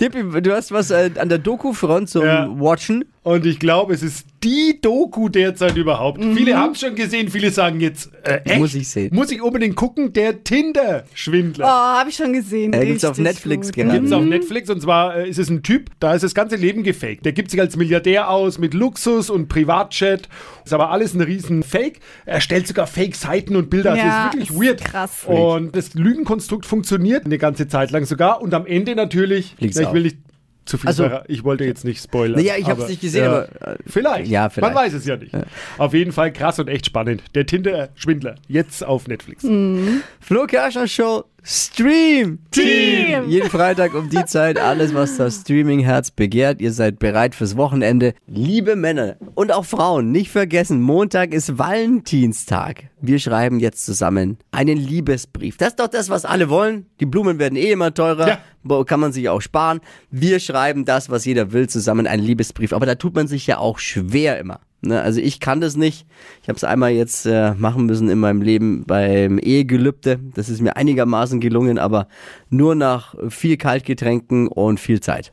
Dippi, 0.01 0.41
du 0.43 0.55
hast 0.55 0.73
was 0.73 0.91
äh, 0.91 1.11
an 1.19 1.29
der 1.29 1.39
Doku-Front 1.39 2.09
zum 2.11 2.25
Ja. 2.25 2.49
Watchen. 2.59 3.05
und 3.23 3.47
ich 3.47 3.59
glaube, 3.59 3.95
es 3.95 4.03
ist 4.03 4.28
die 4.45 4.79
Doku 4.81 5.29
derzeit 5.29 5.77
überhaupt. 5.77 6.23
Viele 6.23 6.57
haben 6.57 6.73
es 6.73 6.81
schon 6.81 6.95
gesehen, 6.95 7.29
viele 7.29 7.51
sagen 7.51 7.81
jetzt, 7.81 8.11
äh, 8.25 8.41
echt? 8.45 8.59
Muss 8.59 8.75
ich 8.75 8.89
sehen. 8.89 9.15
Muss 9.15 9.31
ich 9.31 9.43
unbedingt 9.43 9.77
gucken, 9.77 10.13
der 10.13 10.35
Oh, 10.35 10.39
Tinder-Schwindler. 10.45 11.67
habe 11.67 12.11
ich 12.11 12.17
schon 12.17 12.33
gesehen. 12.33 12.73
Äh, 12.73 12.87
gibt's 12.87 13.05
auf 13.05 13.19
Netflix 13.19 13.69
gut. 13.69 13.77
gerade. 13.77 13.99
Gibt's 13.99 14.13
auf 14.13 14.25
Netflix 14.25 14.71
und 14.71 14.81
zwar 14.81 15.17
äh, 15.17 15.29
ist 15.29 15.39
es 15.39 15.49
ein 15.51 15.63
Typ, 15.63 15.91
da 16.01 16.15
ist 16.15 16.23
das 16.23 16.35
ganze 16.35 16.57
Leben 16.57 16.83
gefaked. 16.83 17.25
Der 17.25 17.33
gibt 17.33 17.51
sich 17.51 17.61
als 17.61 17.77
Milliardär 17.77 18.31
aus 18.31 18.59
mit 18.59 18.75
Luxus 18.75 19.31
und 19.31 19.49
Privatjet. 19.49 20.29
Ist 20.65 20.73
aber 20.73 20.91
alles 20.91 21.15
ein 21.15 21.21
riesen 21.21 21.63
Fake. 21.63 22.01
Er 22.27 22.41
stellt 22.41 22.67
sogar 22.69 22.87
Fake-Seiten 22.87 23.57
und 23.57 23.71
Bilder. 23.71 23.93
Also 23.93 24.03
Ja, 24.07 24.27
ist 24.29 24.35
wirklich 24.35 24.51
ist 24.51 24.61
weird. 24.61 24.81
krass. 24.85 25.25
Und 25.27 25.75
das 25.75 25.95
Lügenkonstrukt 25.95 26.67
funktioniert 26.67 27.25
eine 27.25 27.39
ganze 27.39 27.69
Zeit 27.69 27.91
lang 27.91 28.05
sogar. 28.05 28.41
Und 28.43 28.55
am 28.55 28.67
Ende 28.67 28.95
natürlich, 28.95 29.55
Fliegt's 29.59 29.79
ich 29.79 29.93
will 29.93 30.03
nicht 30.03 30.17
zu 30.69 30.79
viel. 30.79 30.89
Also- 30.89 31.09
ich 31.27 31.45
wollte 31.45 31.65
jetzt 31.65 31.85
nicht 31.85 32.03
spoilern. 32.03 32.37
Naja, 32.39 32.55
ich 32.59 32.67
hab's 32.67 32.81
aber, 32.81 32.89
nicht 32.89 33.01
gesehen, 33.01 33.25
ja, 33.25 33.31
aber, 33.31 33.73
äh, 33.73 33.77
vielleicht. 33.87 34.31
ja, 34.31 34.49
vielleicht. 34.51 34.75
Man 34.75 34.85
weiß 34.85 34.93
es 34.95 35.05
ja 35.07 35.17
nicht. 35.17 35.33
Auf 35.79 35.95
jeden 35.95 36.13
Fall 36.13 36.33
krass 36.33 36.59
und 36.59 36.69
echt 36.69 36.87
spannend. 36.87 37.23
Der 37.35 37.47
Tinder-Schwindler, 37.47 38.37
jetzt 38.47 38.85
auf 38.85 39.09
Netflix. 39.09 39.45
Flo 40.21 40.47
Kerschner 40.47 40.87
Show 40.87 41.25
Stream 41.43 42.41
Team. 42.51 43.29
Jeden 43.29 43.49
Freitag 43.49 43.95
um 43.95 44.11
die 44.11 44.23
Zeit 44.27 44.59
alles, 44.59 44.93
was 44.93 45.17
das 45.17 45.37
Streaming-Herz 45.43 46.11
begehrt. 46.11 46.61
Ihr 46.61 46.73
seid 46.73 46.99
bereit 46.99 47.35
fürs 47.35 47.57
Wochenende. 47.57 48.13
Liebe 48.27 48.77
Männer 48.77 49.17
und 49.35 49.51
auch 49.53 49.65
Frauen, 49.65 50.11
nicht 50.13 50.31
vergessen, 50.31 50.83
Montag 50.83 51.33
ist 51.33 51.57
Valentinstag. 51.57 52.85
Wir 53.01 53.19
schreiben 53.19 53.61
jetzt 53.61 53.87
zusammen 53.87 54.39
einen 54.51 54.77
Liebesbrief. 54.77 55.57
Das 55.57 55.69
ist 55.69 55.81
doch 55.81 55.89
das, 55.89 56.11
was 56.11 56.25
alle 56.25 56.51
wollen. 56.51 56.87
Die 57.01 57.07
Blumen 57.07 57.39
werden 57.39 57.57
eh 57.57 57.71
immer 57.73 57.95
teurer. 57.95 58.29
Ja. 58.29 58.39
Kann 58.87 59.01
man 59.01 59.13
sich 59.13 59.29
auch 59.29 59.41
sparen. 59.41 59.81
Wir 60.11 60.41
schreiben 60.41 60.85
das, 60.85 61.11
was 61.11 61.25
jeder 61.25 61.53
will, 61.53 61.69
zusammen 61.69 62.07
einen 62.07 62.23
Liebesbrief. 62.23 62.73
Aber 62.73 62.87
da 62.87 62.95
tut 62.95 63.15
man 63.15 63.27
sich 63.27 63.47
ja 63.47 63.59
auch 63.59 63.79
schwer 63.79 64.39
immer. 64.39 64.61
Ne? 64.81 65.01
Also 65.01 65.21
ich 65.21 65.41
kann 65.41 65.61
das 65.61 65.77
nicht. 65.77 66.07
Ich 66.43 66.49
habe 66.49 66.57
es 66.57 66.65
einmal 66.65 66.93
jetzt 66.93 67.27
äh, 67.27 67.55
machen 67.55 67.87
müssen 67.87 68.09
in 68.09 68.19
meinem 68.19 68.43
Leben 68.43 68.85
beim 68.85 69.39
Ehegelübde. 69.39 70.21
Das 70.35 70.49
ist 70.49 70.61
mir 70.61 70.77
einigermaßen 70.77 71.41
gelungen, 71.41 71.79
aber 71.79 72.07
nur 72.49 72.75
nach 72.75 73.15
viel 73.29 73.57
Kaltgetränken 73.57 74.47
und 74.47 74.79
viel 74.79 75.01
Zeit. 75.01 75.33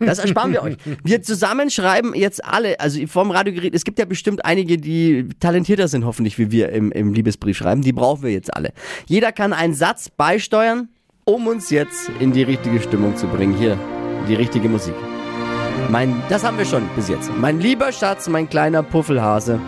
Das 0.00 0.18
ersparen 0.18 0.52
wir 0.52 0.62
euch. 0.62 0.76
Wir 1.04 1.22
zusammen 1.22 1.70
schreiben 1.70 2.12
jetzt 2.14 2.44
alle, 2.44 2.80
also 2.80 3.06
vom 3.06 3.30
Radiogerät, 3.30 3.72
es 3.72 3.84
gibt 3.84 4.00
ja 4.00 4.04
bestimmt 4.04 4.44
einige, 4.44 4.76
die 4.76 5.28
talentierter 5.38 5.86
sind 5.86 6.04
hoffentlich 6.04 6.38
wie 6.38 6.50
wir 6.50 6.70
im, 6.70 6.90
im 6.90 7.12
Liebesbrief 7.12 7.56
schreiben. 7.56 7.82
Die 7.82 7.92
brauchen 7.92 8.24
wir 8.24 8.32
jetzt 8.32 8.52
alle. 8.52 8.72
Jeder 9.06 9.30
kann 9.30 9.52
einen 9.52 9.74
Satz 9.74 10.08
beisteuern, 10.10 10.88
um 11.24 11.46
uns 11.46 11.70
jetzt 11.70 12.10
in 12.18 12.32
die 12.32 12.42
richtige 12.42 12.80
Stimmung 12.80 13.16
zu 13.16 13.28
bringen. 13.28 13.54
Hier, 13.54 13.78
die 14.28 14.34
richtige 14.34 14.68
Musik. 14.68 14.94
Mein, 15.88 16.20
das 16.28 16.44
haben 16.44 16.58
wir 16.58 16.64
schon 16.64 16.88
bis 16.96 17.08
jetzt. 17.08 17.30
Mein 17.38 17.60
lieber 17.60 17.92
Schatz, 17.92 18.28
mein 18.28 18.48
kleiner 18.48 18.82
Puffelhase, 18.82 19.60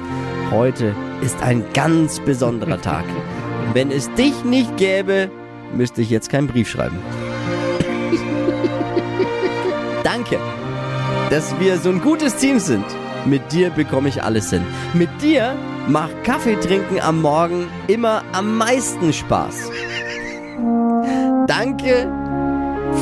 heute 0.51 0.95
ist 1.23 1.41
ein 1.43 1.65
ganz 1.73 2.19
besonderer 2.21 2.81
Tag. 2.81 3.05
Wenn 3.73 3.91
es 3.91 4.13
dich 4.15 4.45
nicht 4.45 4.77
gäbe, 4.77 5.31
müsste 5.75 6.03
ich 6.03 6.11
jetzt 6.11 6.29
keinen 6.29 6.49
Brief 6.49 6.69
schreiben. 6.69 6.99
Danke, 10.03 10.39
dass 11.31 11.59
wir 11.61 11.79
so 11.79 11.91
ein 11.91 12.01
gutes 12.01 12.37
Team 12.37 12.59
sind. 12.59 12.85
Mit 13.27 13.53
dir 13.53 13.71
bekomme 13.71 14.09
ich 14.09 14.23
alles 14.23 14.51
hin. 14.51 14.67
Mit 14.93 15.09
dir 15.23 15.55
macht 15.89 16.25
Kaffee 16.25 16.57
trinken 16.57 17.01
am 17.01 17.23
Morgen 17.23 17.69
immer 17.87 18.23
am 18.33 18.59
meisten 18.59 19.13
Spaß. 19.13 19.71
Danke 21.47 22.11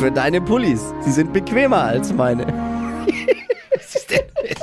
für 0.00 0.10
deine 0.10 0.40
Pullis. 0.40 0.92
Sie 1.00 1.12
sind 1.12 1.32
bequemer 1.32 1.82
als 1.82 2.12
meine. 2.12 2.46
Was 3.76 3.94
ist 3.94 4.10
denn 4.10 4.24
mit? 4.42 4.58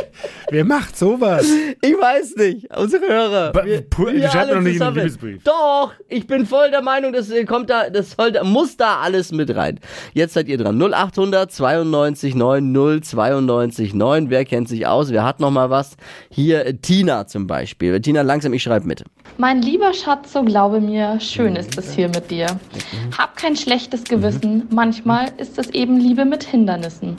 Wer 0.51 0.65
macht 0.65 0.97
sowas? 0.97 1.45
Ich 1.81 1.93
weiß 1.93 2.35
nicht. 2.37 2.67
Unsere 2.75 3.07
Hörer. 3.07 3.51
Ba- 3.51 3.65
Wir- 3.65 3.81
pu- 3.89 4.11
wir 4.11 4.29
schreibt 4.29 4.51
doch 4.51 4.61
nicht 4.61 4.73
zusammen. 4.73 4.97
Liebesbrief. 4.97 5.43
Doch, 5.43 5.91
ich 6.07 6.25
bin 6.27 6.45
voll 6.45 6.71
der 6.71 6.81
Meinung, 6.81 7.13
das 7.13 7.29
äh, 7.29 7.45
kommt 7.45 7.69
da, 7.69 7.89
das 7.89 8.11
soll, 8.11 8.31
da- 8.31 8.43
muss 8.43 8.77
da 8.77 8.97
alles 8.99 9.31
mit 9.31 9.55
rein. 9.55 9.79
Jetzt 10.13 10.33
seid 10.33 10.47
ihr 10.47 10.57
dran. 10.57 10.77
0800 10.81 11.51
92 11.51 12.35
9 12.35 12.73
092 13.03 13.93
9. 13.93 14.29
Wer 14.29 14.45
kennt 14.45 14.67
sich 14.69 14.87
aus? 14.87 15.11
Wer 15.11 15.23
hat 15.23 15.39
noch 15.39 15.51
mal 15.51 15.69
was? 15.69 15.95
Hier 16.29 16.65
äh, 16.65 16.73
Tina 16.73 17.27
zum 17.27 17.47
Beispiel. 17.47 17.99
Tina, 18.01 18.21
langsam, 18.21 18.53
ich 18.53 18.63
schreibe 18.63 18.87
mit. 18.87 19.03
Mein 19.37 19.61
lieber 19.61 19.93
Schatz, 19.93 20.33
so 20.33 20.43
glaube 20.43 20.81
mir, 20.81 21.19
schön 21.19 21.55
ist 21.55 21.77
es 21.77 21.93
hier 21.93 22.09
mit 22.09 22.29
dir. 22.31 22.47
Hab 23.17 23.35
kein 23.37 23.55
schlechtes 23.55 24.03
Gewissen, 24.03 24.67
manchmal 24.69 25.27
ist 25.37 25.57
es 25.59 25.69
eben 25.69 25.97
Liebe 25.97 26.25
mit 26.25 26.43
Hindernissen. 26.43 27.17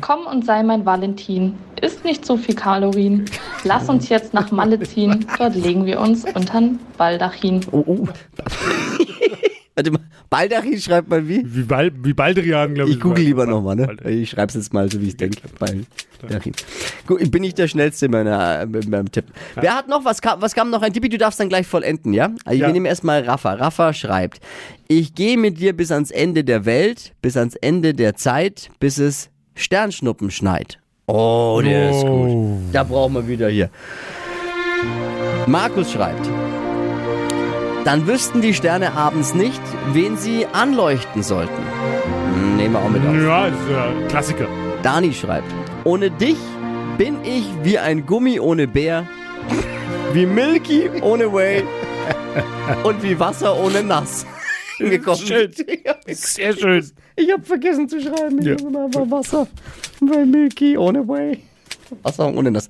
Komm 0.00 0.26
und 0.26 0.44
sei 0.44 0.62
mein 0.62 0.84
Valentin, 0.84 1.54
isst 1.82 2.04
nicht 2.04 2.24
so 2.24 2.36
viel 2.36 2.54
Kalorien. 2.54 3.26
Lass 3.64 3.88
uns 3.88 4.08
jetzt 4.08 4.32
nach 4.32 4.50
Malle 4.50 4.80
ziehen, 4.80 5.26
dort 5.38 5.54
legen 5.54 5.84
wir 5.84 6.00
uns 6.00 6.24
untern 6.24 6.78
Baldachin. 6.96 7.60
Oh, 7.70 7.84
oh. 7.86 8.08
Warte 9.74 9.90
mal, 9.90 10.00
Baldachin 10.28 10.78
schreibt 10.78 11.08
mal 11.08 11.26
wie? 11.26 11.42
Wie, 11.44 11.62
Bal 11.62 11.90
wie 12.02 12.12
Baldrian, 12.12 12.74
glaube 12.74 12.90
ich. 12.90 12.96
Ich 12.96 13.02
google 13.02 13.24
lieber 13.24 13.46
nochmal, 13.46 13.76
ne? 13.76 13.96
Ich 14.04 14.30
schreibe 14.30 14.48
es 14.48 14.54
jetzt 14.54 14.72
mal 14.74 14.90
so, 14.90 15.00
wie 15.00 15.08
ich 15.08 15.16
denke. 15.16 15.40
Baldachin. 15.58 16.52
Gut, 17.06 17.22
ich 17.22 17.30
bin 17.30 17.40
nicht 17.40 17.56
der 17.56 17.68
Schnellste 17.68 18.06
in 18.06 18.12
meiner, 18.12 18.66
mit 18.66 18.86
meinem 18.86 19.10
Tipp. 19.10 19.24
Wer 19.54 19.74
hat 19.74 19.88
noch 19.88 20.04
was? 20.04 20.20
Kam, 20.20 20.42
was 20.42 20.54
kam 20.54 20.68
noch? 20.68 20.82
Ein 20.82 20.92
Tippi, 20.92 21.08
du 21.08 21.16
darfst 21.16 21.40
dann 21.40 21.48
gleich 21.48 21.66
vollenden, 21.66 22.12
ja? 22.12 22.30
Also 22.44 22.60
Ja. 22.60 22.66
Wir 22.66 22.72
nehmen 22.74 22.86
erstmal 22.86 23.22
Rafa. 23.22 23.54
Rafa 23.54 23.94
schreibt: 23.94 24.40
Ich 24.88 25.14
gehe 25.14 25.38
mit 25.38 25.58
dir 25.58 25.74
bis 25.74 25.90
ans 25.90 26.10
Ende 26.10 26.44
der 26.44 26.66
Welt, 26.66 27.14
bis 27.22 27.38
ans 27.38 27.54
Ende 27.54 27.94
der 27.94 28.14
Zeit, 28.14 28.70
bis 28.78 28.98
es 28.98 29.30
Sternschnuppen 29.54 30.30
schneit. 30.30 30.81
Oh, 31.06 31.60
der 31.64 31.90
ist 31.90 32.06
gut. 32.06 32.58
Da 32.72 32.84
brauchen 32.84 33.14
wir 33.14 33.26
wieder 33.28 33.48
hier. 33.48 33.70
Markus 35.46 35.92
schreibt. 35.92 36.28
Dann 37.84 38.06
wüssten 38.06 38.40
die 38.42 38.54
Sterne 38.54 38.92
abends 38.92 39.34
nicht, 39.34 39.60
wen 39.92 40.16
sie 40.16 40.46
anleuchten 40.52 41.22
sollten. 41.22 41.62
Hm, 42.34 42.56
Nehmen 42.56 42.74
wir 42.74 42.80
auch 42.80 42.88
mit 42.88 43.02
auf. 43.04 43.14
Ja, 43.14 43.46
ist 43.46 43.56
ja 43.70 44.08
Klassiker. 44.08 44.46
Dani 44.82 45.12
schreibt, 45.12 45.52
ohne 45.84 46.10
dich 46.10 46.36
bin 46.98 47.16
ich 47.24 47.44
wie 47.64 47.78
ein 47.78 48.06
Gummi 48.06 48.38
ohne 48.38 48.68
Bär, 48.68 49.06
wie 50.12 50.26
Milky 50.26 50.88
ohne 51.00 51.32
Whey 51.32 51.64
und 52.84 53.02
wie 53.02 53.18
Wasser 53.18 53.56
ohne 53.58 53.82
Nass. 53.82 54.24
Wir 54.78 55.00
kommen. 55.00 55.18
Schön. 55.18 55.52
Sehr 56.06 56.56
schön. 56.56 56.90
Ich 57.16 57.30
habe 57.32 57.42
vergessen 57.42 57.88
zu 57.88 58.00
schreiben. 58.00 58.38
Ich 58.40 58.46
Ja. 58.46 58.52
muss 58.52 58.62
immer 58.62 58.84
einfach 58.86 59.10
Wasser. 59.10 59.46
Bei 60.00 60.24
Milky 60.24 60.76
ohne 60.76 61.06
Whey. 61.06 61.38
Wasser 62.02 62.32
ohne 62.34 62.50
Nass. 62.50 62.68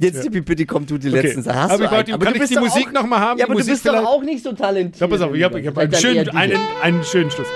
Jetzt, 0.00 0.22
Tippi, 0.22 0.40
bitte 0.40 0.64
komm 0.64 0.86
du 0.86 0.96
die 0.96 1.10
letzten 1.10 1.42
Sachen. 1.42 1.60
Hast 1.60 1.70
Aber 1.72 1.88
du 1.98 2.04
die- 2.04 2.12
Aber 2.14 2.24
kann 2.24 2.32
du 2.32 2.36
ich 2.36 2.40
bist 2.40 2.50
die 2.52 2.54
doch 2.54 2.62
Musik 2.62 2.88
auch- 2.88 2.92
noch 2.92 3.06
mal 3.06 3.20
haben? 3.20 3.38
Ja, 3.38 3.44
aber 3.44 3.52
du 3.54 3.58
Musik 3.60 3.74
bist 3.74 3.86
doch 3.86 3.92
vielleicht? 3.92 4.08
auch 4.08 4.22
nicht 4.22 4.42
so 4.42 4.52
talentiert. 4.52 5.00
Ja, 5.00 5.06
pass 5.06 5.20
auf, 5.20 5.34
ich 5.34 5.42
habe 5.44 5.62
hab 5.66 5.78
einen, 5.78 5.94
schönen, 5.94 6.28
einen, 6.30 6.58
einen 6.82 7.04
schönen 7.04 7.30
Schluss. 7.30 7.46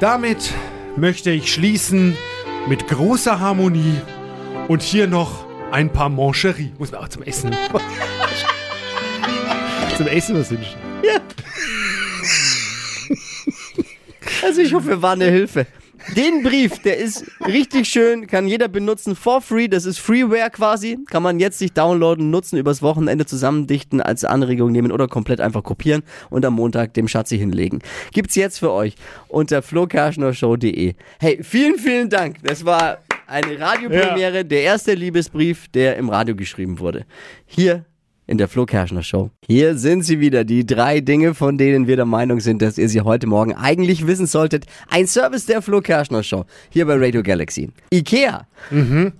Damit 0.00 0.50
möchte 0.96 1.30
ich 1.30 1.52
schließen 1.52 2.16
mit 2.68 2.88
großer 2.88 3.38
Harmonie 3.38 3.94
und 4.68 4.82
hier 4.82 5.06
noch 5.06 5.46
ein 5.70 5.90
paar 5.90 6.08
Mancherie. 6.08 6.72
Muss 6.78 6.90
man 6.90 7.02
auch 7.02 7.08
zum 7.08 7.22
Essen. 7.22 7.50
zum 9.96 10.06
Essen 10.08 10.38
was 10.38 10.50
wünschen. 10.50 10.74
Also 14.46 14.60
ich 14.60 14.72
hoffe, 14.72 15.02
war 15.02 15.14
eine 15.14 15.24
Hilfe. 15.24 15.66
Den 16.14 16.44
Brief, 16.44 16.78
der 16.78 16.98
ist 16.98 17.24
richtig 17.44 17.88
schön, 17.88 18.28
kann 18.28 18.46
jeder 18.46 18.68
benutzen 18.68 19.16
for 19.16 19.40
free. 19.40 19.66
Das 19.66 19.84
ist 19.86 19.98
Freeware 19.98 20.50
quasi. 20.50 20.98
Kann 21.10 21.24
man 21.24 21.40
jetzt 21.40 21.58
sich 21.58 21.72
downloaden, 21.72 22.30
nutzen, 22.30 22.56
übers 22.56 22.80
Wochenende 22.80 23.26
zusammendichten, 23.26 24.00
als 24.00 24.24
Anregung 24.24 24.70
nehmen 24.70 24.92
oder 24.92 25.08
komplett 25.08 25.40
einfach 25.40 25.64
kopieren 25.64 26.04
und 26.30 26.44
am 26.44 26.54
Montag 26.54 26.94
dem 26.94 27.08
Schatzi 27.08 27.36
hinlegen. 27.36 27.80
Gibt's 28.12 28.36
jetzt 28.36 28.60
für 28.60 28.70
euch 28.70 28.94
unter 29.26 29.62
flokerschnershow.de. 29.62 30.94
Hey, 31.18 31.42
vielen, 31.42 31.76
vielen 31.76 32.08
Dank. 32.08 32.36
Das 32.44 32.64
war 32.64 32.98
eine 33.26 33.58
Radiopremiere, 33.58 34.44
der 34.44 34.62
erste 34.62 34.94
Liebesbrief, 34.94 35.66
der 35.74 35.96
im 35.96 36.08
Radio 36.08 36.36
geschrieben 36.36 36.78
wurde. 36.78 37.04
Hier 37.46 37.84
in 38.26 38.38
der 38.38 38.48
Flo 38.48 38.66
Kerschner 38.66 39.02
Show. 39.02 39.30
Hier 39.46 39.76
sind 39.78 40.02
sie 40.02 40.20
wieder, 40.20 40.44
die 40.44 40.66
drei 40.66 41.00
Dinge, 41.00 41.34
von 41.34 41.58
denen 41.58 41.86
wir 41.86 41.96
der 41.96 42.06
Meinung 42.06 42.40
sind, 42.40 42.62
dass 42.62 42.78
ihr 42.78 42.88
sie 42.88 43.00
heute 43.00 43.26
Morgen 43.26 43.54
eigentlich 43.54 44.06
wissen 44.06 44.26
solltet. 44.26 44.66
Ein 44.88 45.06
Service 45.06 45.46
der 45.46 45.62
Flo 45.62 45.80
Kerschner 45.80 46.22
Show, 46.22 46.44
hier 46.70 46.86
bei 46.86 46.94
Radio 46.96 47.22
Galaxy. 47.22 47.70
Ikea 47.92 48.46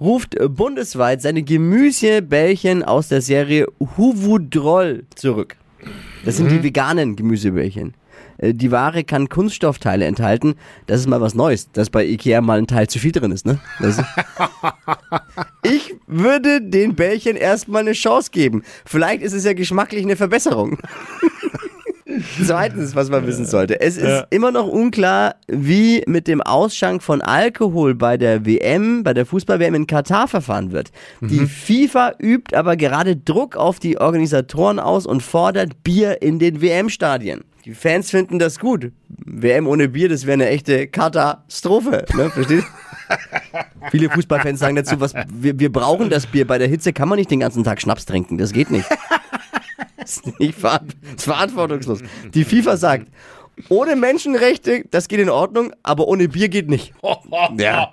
ruft 0.01 0.35
äh, 0.39 0.49
bundesweit 0.49 1.23
seine 1.23 1.43
Gemüsebällchen 1.43 2.83
aus 2.83 3.09
der 3.09 3.21
Serie 3.21 3.67
Huvudroll 3.97 5.05
zurück. 5.15 5.57
Das 6.25 6.37
sind 6.37 6.51
die 6.51 6.63
veganen 6.63 7.15
Gemüsebällchen. 7.15 7.95
Äh, 8.39 8.55
Die 8.55 8.71
Ware 8.71 9.05
kann 9.05 9.29
Kunststoffteile 9.29 10.05
enthalten. 10.05 10.55
Das 10.87 11.01
ist 11.01 11.07
mal 11.09 11.21
was 11.21 11.35
Neues, 11.35 11.71
dass 11.73 11.91
bei 11.91 12.05
Ikea 12.05 12.41
mal 12.41 12.59
ein 12.59 12.67
Teil 12.67 12.87
zu 12.89 12.99
viel 12.99 13.13
drin 13.13 13.33
ist, 13.33 13.47
ne? 13.47 13.59
Das 13.81 14.03
ich 15.63 15.95
würde 16.07 16.61
den 16.61 16.95
Bällchen 16.95 17.37
erstmal 17.37 17.83
eine 17.83 17.93
Chance 17.93 18.31
geben. 18.31 18.63
Vielleicht 18.85 19.23
ist 19.23 19.33
es 19.33 19.45
ja 19.45 19.53
geschmacklich 19.53 20.05
eine 20.05 20.17
Verbesserung. 20.17 20.79
Zweitens, 22.47 22.95
was 22.95 23.11
man 23.11 23.27
wissen 23.27 23.45
sollte. 23.45 23.81
Es 23.81 23.97
ist 23.97 24.05
Ja. 24.09 24.27
immer 24.31 24.51
noch 24.51 24.67
unklar, 24.69 25.35
wie 25.49 26.03
mit 26.07 26.29
dem 26.29 26.41
Ausschank 26.41 27.03
von 27.03 27.21
Alkohol 27.21 27.95
bei 27.95 28.17
der 28.17 28.47
WM, 28.47 29.03
bei 29.03 29.13
der 29.13 29.27
Fußball-WM 29.27 29.75
in 29.75 29.87
Katar 29.87 30.27
verfahren 30.29 30.71
wird. 30.73 30.93
Die 31.21 31.47
FIFA 31.47 32.15
übt 32.19 32.55
aber 32.57 32.77
gerade 32.77 33.17
Druck 33.17 33.57
auf 33.57 33.81
die 33.81 33.99
Organisatoren 33.99 34.79
aus 34.79 35.05
und 35.05 35.23
fordert 35.23 35.83
Bier 35.83 36.23
in 36.23 36.39
den 36.39 36.63
WM-Stadien. 36.63 37.45
Die 37.67 37.75
Fans 37.75 38.11
finden 38.11 38.39
das 38.39 38.61
gut. 38.61 38.93
WM 39.09 39.67
ohne 39.67 39.89
Bier, 39.89 40.09
das 40.09 40.25
wäre 40.25 40.35
eine 40.35 40.49
echte 40.49 40.87
Katastrophe. 40.87 42.05
Ne? 42.15 42.31
Verstehst? 42.31 42.69
Viele 43.91 44.09
Fußballfans 44.09 44.61
sagen 44.61 44.77
dazu, 44.77 45.01
was, 45.01 45.15
wir, 45.33 45.59
wir 45.59 45.73
brauchen 45.73 46.09
das 46.09 46.29
Bier. 46.29 46.47
Bei 46.47 46.59
der 46.59 46.69
Hitze 46.69 46.93
kann 46.93 47.09
man 47.09 47.19
nicht 47.19 47.29
den 47.29 47.41
ganzen 47.41 47.65
Tag 47.65 47.81
Schnaps 47.81 48.07
trinken. 48.07 48.39
Das 48.39 48.53
geht 48.53 48.71
nicht. 48.71 48.89
Das 49.97 50.19
ist, 50.19 50.39
nicht 50.39 50.57
ver 50.57 50.83
das 51.03 51.15
ist 51.17 51.25
verantwortungslos. 51.25 51.99
Die 52.33 52.45
FIFA 52.45 52.77
sagt, 52.77 53.09
Ohne 53.69 53.97
Menschenrechte, 53.97 54.85
das 54.91 55.09
geht 55.09 55.19
in 55.19 55.31
Ordnung, 55.31 55.73
aber 55.83 56.09
ohne 56.09 56.29
Bier 56.29 56.49
geht 56.49 56.69
nicht. 56.69 56.93
Ja. 57.59 57.93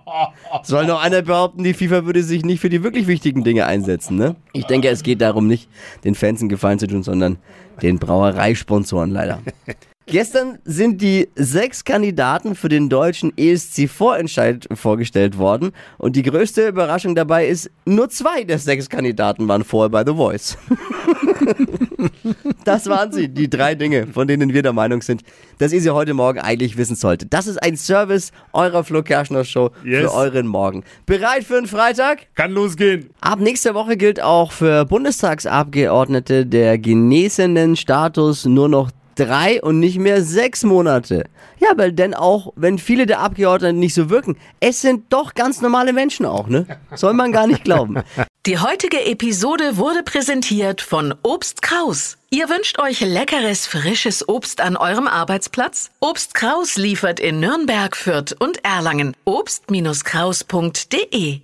Soll 0.63 0.86
noch 0.86 1.01
einer 1.01 1.22
behaupten, 1.22 1.63
die 1.63 1.74
FIFA 1.74 2.05
würde 2.05 2.24
sich 2.24 2.43
nicht 2.43 2.60
für 2.60 2.70
die 2.70 2.84
wirklich 2.84 3.08
wichtigen 3.08 3.43
Dinge 3.43 3.65
einsetzen, 3.65 4.17
ne? 4.17 4.36
Ich 4.53 4.65
denke, 4.65 4.89
es 4.89 5.03
geht 5.03 5.22
darum 5.22 5.48
nicht, 5.48 5.70
den 6.03 6.15
Fans 6.15 6.41
einen 6.41 6.50
Gefallen 6.50 6.79
zu 6.79 6.88
tun, 6.88 7.03
sondern 7.03 7.38
den 7.82 8.00
Brauereisponsoren 8.00 9.12
leider. 9.12 9.39
Gestern 10.05 10.60
sind 10.65 11.01
die 11.01 11.29
sechs 11.36 11.86
Kandidaten 11.86 12.55
für 12.55 12.67
den 12.67 12.89
deutschen 12.89 13.32
ESC-Vorentscheid 13.38 14.67
vorgestellt 14.74 15.38
worden. 15.38 15.72
Und 15.98 16.17
die 16.17 16.24
größte 16.24 16.67
Überraschung 16.67 17.15
dabei 17.15 17.48
ist, 17.48 17.72
nur 17.86 18.10
zwei 18.10 18.43
der 18.43 18.60
sechs 18.60 18.89
Kandidaten 18.89 19.48
waren 19.48 19.63
vorher 19.63 19.89
bei 19.89 20.03
The 20.05 20.13
Voice. 20.13 20.58
das 22.65 22.88
waren 22.88 23.12
sie, 23.12 23.27
die 23.29 23.50
drei 23.50 23.75
Dinge, 23.75 24.07
von 24.07 24.27
denen 24.27 24.53
wir 24.53 24.62
der 24.62 24.74
Meinung 24.74 25.01
sind, 25.01 25.22
dass 25.57 25.72
ihr 25.72 25.81
sie 25.81 25.89
heute 25.91 26.13
Morgen 26.13 26.39
eigentlich 26.39 26.77
wissen 26.77 26.95
solltet. 26.95 27.33
Das 27.33 27.48
ist 27.48 27.62
ein 27.62 27.77
Service 27.77 28.31
eurer 28.53 28.83
Flo 28.83 29.03
Kerschner 29.03 29.43
Show 29.43 29.72
Yes. 29.83 30.01
für 30.01 30.13
euren 30.13 30.48
Morgen. 30.48 30.83
Bereit 31.05 31.43
für 31.43 31.57
einen 31.57 31.67
Freitag? 31.67 32.27
Kann 32.36 32.51
losgehen. 32.51 33.10
Ab 33.22 33.39
nächster 33.39 33.74
Woche 33.74 33.98
gilt 33.98 34.22
auch 34.22 34.51
für 34.51 34.86
Bundestagsabgeordnete 34.86 36.45
der 36.45 36.77
genesenen 36.77 37.75
Status 37.75 38.45
nur 38.45 38.69
noch 38.69 38.91
drei 39.15 39.62
und 39.62 39.79
nicht 39.79 39.98
mehr 39.98 40.24
sechs 40.24 40.63
Monate. 40.63 41.25
Ja, 41.60 41.70
weil 41.75 41.91
denn 41.91 42.13
auch, 42.13 42.53
wenn 42.55 42.77
viele 42.77 43.05
der 43.05 43.20
Abgeordneten 43.20 43.79
nicht 43.79 43.93
so 43.93 44.10
wirken, 44.10 44.38
es 44.60 44.82
sind 44.82 45.13
doch 45.13 45.34
ganz 45.34 45.62
normale 45.62 45.93
Menschen 45.93 46.25
auch, 46.25 46.48
ne? 46.48 46.65
Soll 46.96 47.13
man 47.13 47.32
gar 47.32 47.48
nicht 47.48 47.63
glauben. 47.63 48.03
Die 48.46 48.60
heutige 48.60 49.05
Episode 49.05 49.77
wurde 49.77 50.03
präsentiert 50.03 50.82
von 50.82 51.15
Obst 51.24 51.62
Kraus. 51.62 52.17
Ihr 52.29 52.50
wünscht 52.50 52.77
euch 52.79 53.00
leckeres, 53.00 53.67
frisches 53.67 54.27
Obst 54.27 54.60
an 54.60 54.75
eurem 54.75 55.08
Arbeitsplatz? 55.08 55.91
Obst 56.01 56.34
Kraus 56.34 56.75
liefert 56.75 57.22
in 57.22 57.39
Nürnberg, 57.39 57.96
Fürth 57.96 58.36
und 58.38 58.65
Erlangen. 58.65 59.15
Obst-Kraus.de 59.24 61.39